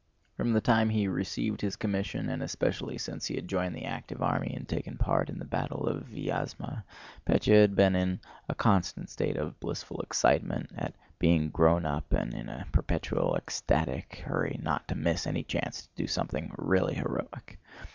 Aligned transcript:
From 0.35 0.53
the 0.53 0.61
time 0.61 0.89
he 0.89 1.07
received 1.07 1.61
his 1.61 1.75
commission, 1.75 2.27
and 2.27 2.41
especially 2.41 2.97
since 2.97 3.27
he 3.27 3.35
had 3.35 3.47
joined 3.47 3.75
the 3.75 3.85
active 3.85 4.19
army 4.19 4.51
and 4.55 4.67
taken 4.67 4.97
part 4.97 5.29
in 5.29 5.37
the 5.37 5.45
battle 5.45 5.87
of 5.87 6.07
Vyázma, 6.07 6.81
Pétya 7.27 7.61
had 7.61 7.75
been 7.75 7.95
in 7.95 8.19
a 8.49 8.55
constant 8.55 9.11
state 9.11 9.37
of 9.37 9.59
blissful 9.59 10.01
excitement 10.01 10.71
at 10.75 10.95
being 11.19 11.49
grown 11.51 11.85
up 11.85 12.13
and 12.13 12.33
in 12.33 12.49
a 12.49 12.65
perpetual 12.71 13.35
ecstatic 13.35 14.23
hurry 14.25 14.59
not 14.63 14.87
to 14.87 14.95
miss 14.95 15.27
any 15.27 15.43
chance 15.43 15.83
to 15.83 15.89
do 15.95 16.07
something 16.07 16.51
really 16.57 16.95
heroic. 16.95 17.59